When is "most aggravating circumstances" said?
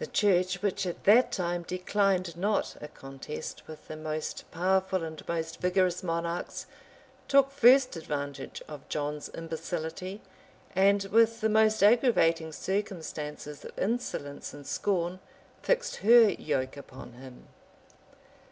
11.48-13.64